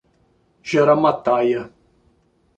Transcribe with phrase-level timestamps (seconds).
[0.71, 1.69] Jaramataia